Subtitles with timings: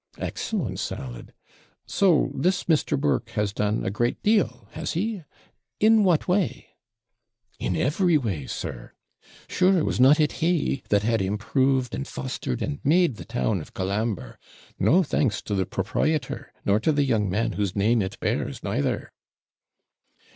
[0.17, 1.31] 'Excellent salad!
[1.85, 2.99] So this Mr.
[2.99, 5.21] Burke has done a great deal, has he?
[5.79, 6.69] In what way!'
[7.59, 8.93] 'In every way, sir
[9.47, 13.75] sure was not it he that had improved, and fostered, and made the town of
[13.75, 14.39] Colambre?
[14.79, 19.11] no thanks to the proprietor, nor to the young man whose name it bears, neither!'